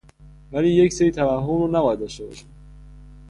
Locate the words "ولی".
0.51-0.69